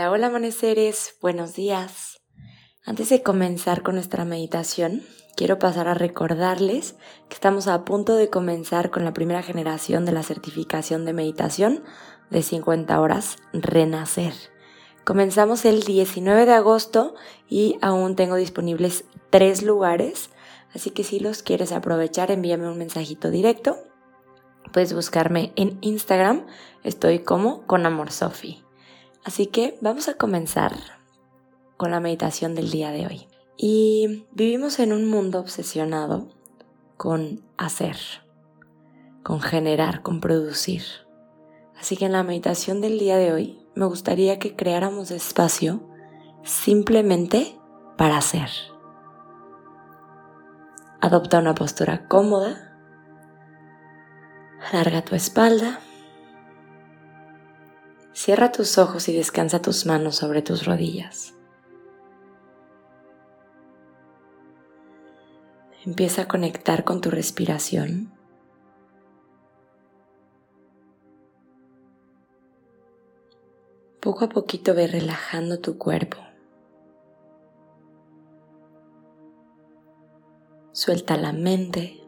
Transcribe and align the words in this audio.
Hola, 0.00 0.12
hola 0.12 0.26
amaneceres, 0.28 1.16
buenos 1.20 1.54
días. 1.54 2.22
Antes 2.86 3.10
de 3.10 3.22
comenzar 3.22 3.82
con 3.82 3.96
nuestra 3.96 4.24
meditación, 4.24 5.02
quiero 5.36 5.58
pasar 5.58 5.88
a 5.88 5.94
recordarles 5.94 6.94
que 7.28 7.34
estamos 7.34 7.68
a 7.68 7.84
punto 7.84 8.16
de 8.16 8.30
comenzar 8.30 8.88
con 8.88 9.04
la 9.04 9.12
primera 9.12 9.42
generación 9.42 10.06
de 10.06 10.12
la 10.12 10.22
certificación 10.22 11.04
de 11.04 11.12
meditación 11.12 11.84
de 12.30 12.42
50 12.42 12.98
horas 12.98 13.36
Renacer. 13.52 14.32
Comenzamos 15.04 15.66
el 15.66 15.82
19 15.82 16.46
de 16.46 16.54
agosto 16.54 17.14
y 17.46 17.76
aún 17.82 18.16
tengo 18.16 18.36
disponibles 18.36 19.04
tres 19.28 19.62
lugares, 19.62 20.30
así 20.74 20.92
que 20.92 21.04
si 21.04 21.20
los 21.20 21.42
quieres 21.42 21.72
aprovechar, 21.72 22.30
envíame 22.30 22.70
un 22.70 22.78
mensajito 22.78 23.30
directo. 23.30 23.76
Puedes 24.72 24.94
buscarme 24.94 25.52
en 25.56 25.76
Instagram, 25.82 26.46
estoy 26.84 27.18
como 27.18 27.66
con 27.66 27.84
Amor 27.84 28.10
Sofi. 28.12 28.64
Así 29.24 29.46
que 29.46 29.76
vamos 29.80 30.08
a 30.08 30.14
comenzar 30.14 30.72
con 31.76 31.90
la 31.90 32.00
meditación 32.00 32.54
del 32.54 32.70
día 32.70 32.90
de 32.90 33.06
hoy. 33.06 33.28
Y 33.56 34.26
vivimos 34.32 34.78
en 34.78 34.92
un 34.92 35.08
mundo 35.08 35.40
obsesionado 35.40 36.28
con 36.96 37.42
hacer, 37.58 37.96
con 39.22 39.40
generar, 39.40 40.02
con 40.02 40.20
producir. 40.20 40.82
Así 41.78 41.96
que 41.96 42.06
en 42.06 42.12
la 42.12 42.22
meditación 42.22 42.80
del 42.80 42.98
día 42.98 43.16
de 43.18 43.32
hoy 43.32 43.66
me 43.74 43.84
gustaría 43.84 44.38
que 44.38 44.56
creáramos 44.56 45.10
espacio 45.10 45.82
simplemente 46.42 47.58
para 47.98 48.16
hacer. 48.16 48.48
Adopta 51.02 51.38
una 51.38 51.54
postura 51.54 52.08
cómoda, 52.08 52.74
alarga 54.70 55.02
tu 55.02 55.14
espalda 55.14 55.80
Cierra 58.22 58.52
tus 58.52 58.76
ojos 58.76 59.08
y 59.08 59.16
descansa 59.16 59.62
tus 59.62 59.86
manos 59.86 60.16
sobre 60.16 60.42
tus 60.42 60.66
rodillas. 60.66 61.32
Empieza 65.86 66.20
a 66.20 66.28
conectar 66.28 66.84
con 66.84 67.00
tu 67.00 67.10
respiración. 67.10 68.12
Poco 74.00 74.26
a 74.26 74.28
poquito 74.28 74.74
ve 74.74 74.86
relajando 74.86 75.60
tu 75.60 75.78
cuerpo. 75.78 76.18
Suelta 80.72 81.16
la 81.16 81.32
mente. 81.32 82.02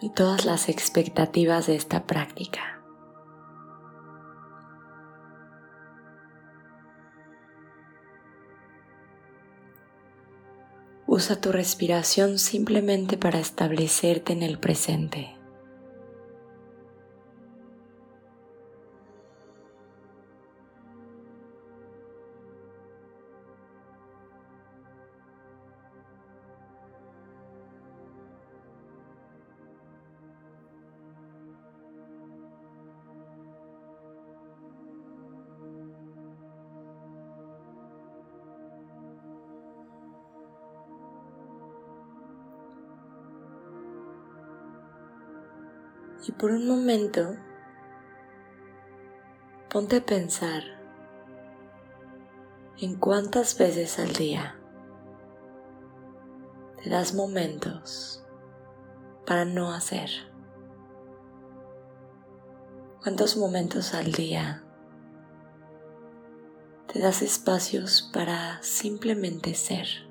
Y 0.00 0.10
todas 0.10 0.44
las 0.44 0.68
expectativas 0.68 1.66
de 1.66 1.76
esta 1.76 2.06
práctica. 2.06 2.82
Usa 11.06 11.40
tu 11.40 11.50
respiración 11.50 12.38
simplemente 12.38 13.16
para 13.16 13.40
establecerte 13.40 14.32
en 14.32 14.42
el 14.42 14.58
presente. 14.58 15.39
Y 46.26 46.32
por 46.32 46.50
un 46.50 46.66
momento, 46.68 47.34
ponte 49.70 49.96
a 49.96 50.04
pensar 50.04 50.62
en 52.78 52.96
cuántas 52.96 53.56
veces 53.56 53.98
al 53.98 54.12
día 54.12 54.56
te 56.82 56.90
das 56.90 57.14
momentos 57.14 58.24
para 59.26 59.44
no 59.44 59.72
hacer. 59.72 60.10
¿Cuántos 63.02 63.36
momentos 63.36 63.94
al 63.94 64.12
día 64.12 64.62
te 66.92 66.98
das 66.98 67.22
espacios 67.22 68.10
para 68.12 68.62
simplemente 68.62 69.54
ser? 69.54 70.09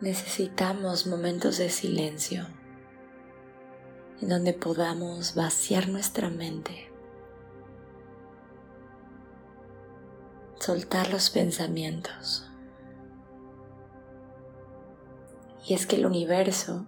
Necesitamos 0.00 1.06
momentos 1.06 1.58
de 1.58 1.68
silencio 1.70 2.46
en 4.20 4.28
donde 4.28 4.52
podamos 4.52 5.34
vaciar 5.34 5.88
nuestra 5.88 6.30
mente, 6.30 6.92
soltar 10.58 11.10
los 11.10 11.30
pensamientos. 11.30 12.48
Y 15.66 15.74
es 15.74 15.86
que 15.86 15.96
el 15.96 16.06
universo 16.06 16.86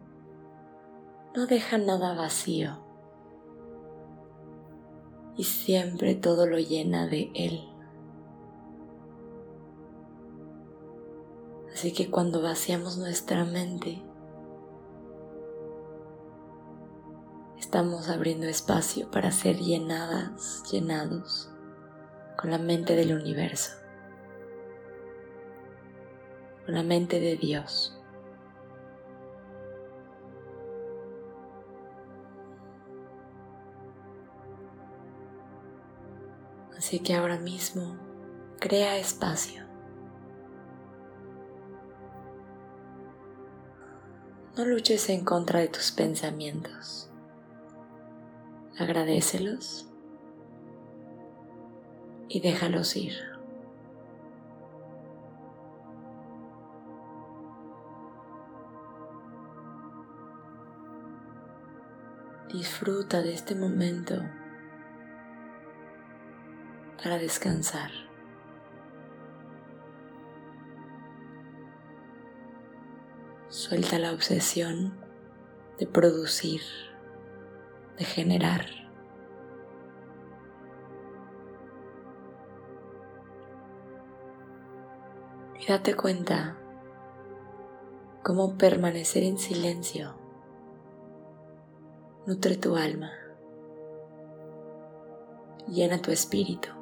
no 1.35 1.47
deja 1.47 1.79
nada 1.79 2.15
vacío 2.15 2.79
y 5.37 5.45
siempre 5.45 6.15
todo 6.15 6.47
lo 6.47 6.59
llena 6.59 7.07
de 7.07 7.31
él. 7.35 7.70
Así 11.81 11.95
que 11.95 12.11
cuando 12.11 12.43
vaciamos 12.43 12.99
nuestra 12.99 13.47
mente, 13.47 14.03
estamos 17.59 18.11
abriendo 18.11 18.47
espacio 18.47 19.11
para 19.11 19.31
ser 19.31 19.57
llenadas, 19.57 20.63
llenados 20.71 21.51
con 22.39 22.51
la 22.51 22.59
mente 22.59 22.95
del 22.97 23.15
universo, 23.15 23.73
con 26.67 26.75
la 26.75 26.83
mente 26.83 27.19
de 27.19 27.37
Dios. 27.39 27.99
Así 36.77 36.99
que 36.99 37.15
ahora 37.15 37.39
mismo 37.39 37.97
crea 38.59 38.99
espacio 38.99 39.70
No 44.57 44.65
luches 44.65 45.09
en 45.11 45.25
contra 45.25 45.61
de 45.61 45.69
tus 45.69 45.93
pensamientos. 45.93 47.09
Agradecelos 48.79 49.87
y 52.29 52.41
déjalos 52.41 52.97
ir. 52.97 53.15
Disfruta 62.53 63.23
de 63.23 63.33
este 63.33 63.55
momento 63.55 64.17
para 67.01 67.19
descansar. 67.19 68.10
Suelta 73.51 73.99
la 73.99 74.13
obsesión 74.13 74.95
de 75.77 75.85
producir, 75.89 76.61
de 77.99 78.05
generar. 78.05 78.65
Y 85.59 85.67
date 85.67 85.97
cuenta 85.97 86.57
cómo 88.23 88.57
permanecer 88.57 89.25
en 89.25 89.37
silencio 89.37 90.15
nutre 92.27 92.57
tu 92.57 92.77
alma, 92.77 93.11
llena 95.67 96.01
tu 96.01 96.13
espíritu. 96.13 96.80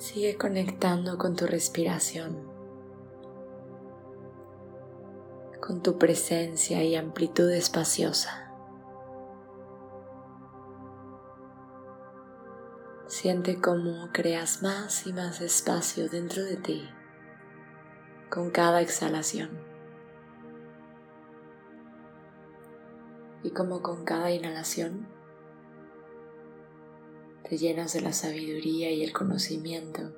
Sigue 0.00 0.38
conectando 0.38 1.18
con 1.18 1.36
tu 1.36 1.46
respiración, 1.46 2.34
con 5.60 5.82
tu 5.82 5.98
presencia 5.98 6.82
y 6.82 6.96
amplitud 6.96 7.50
espaciosa. 7.50 8.50
Siente 13.08 13.60
cómo 13.60 14.08
creas 14.10 14.62
más 14.62 15.06
y 15.06 15.12
más 15.12 15.42
espacio 15.42 16.08
dentro 16.08 16.44
de 16.44 16.56
ti 16.56 16.88
con 18.30 18.50
cada 18.50 18.80
exhalación. 18.80 19.50
Y 23.42 23.50
como 23.50 23.82
con 23.82 24.06
cada 24.06 24.30
inhalación 24.30 25.19
te 27.50 27.58
llenas 27.58 27.92
de 27.94 28.00
la 28.00 28.12
sabiduría 28.12 28.92
y 28.92 29.02
el 29.02 29.12
conocimiento 29.12 30.12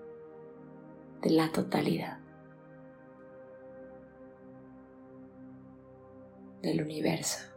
de 1.23 1.31
la 1.31 1.51
totalidad 1.51 2.19
del 6.61 6.83
universo. 6.83 7.52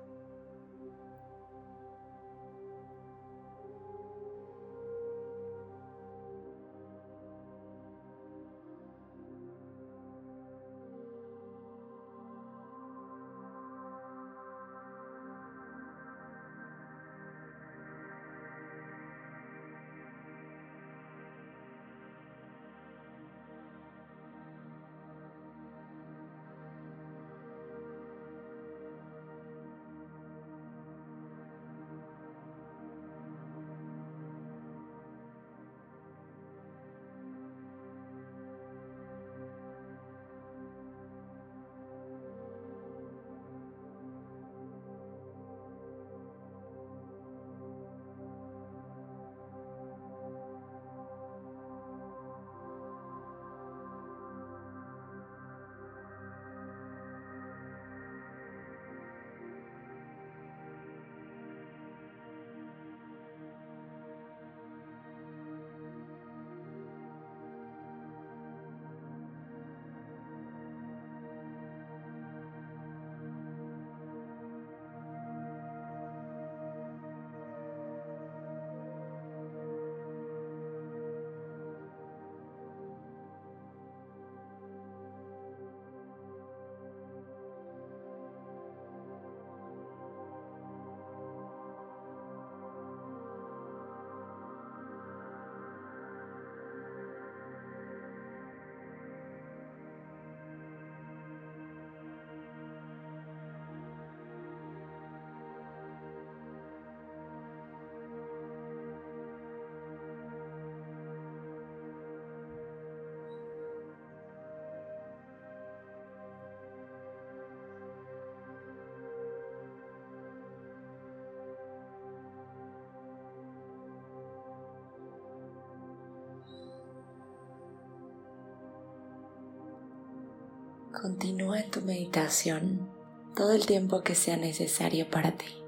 Continúa 131.01 131.59
en 131.59 131.71
tu 131.71 131.81
meditación 131.81 132.89
todo 133.35 133.51
el 133.51 133.65
tiempo 133.65 134.01
que 134.01 134.15
sea 134.15 134.37
necesario 134.37 135.09
para 135.09 135.33
ti. 135.33 135.61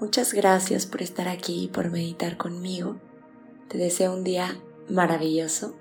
Muchas 0.00 0.32
gracias 0.32 0.86
por 0.86 1.02
estar 1.02 1.28
aquí 1.28 1.64
y 1.64 1.68
por 1.68 1.90
meditar 1.90 2.38
conmigo. 2.38 2.96
Te 3.68 3.76
deseo 3.76 4.14
un 4.14 4.24
día 4.24 4.58
maravilloso. 4.88 5.76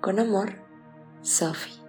Con 0.00 0.18
amor, 0.18 0.56
Sophie. 1.22 1.79